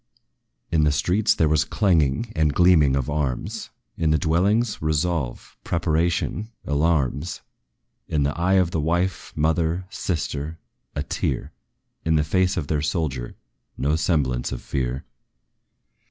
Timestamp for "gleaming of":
2.55-3.07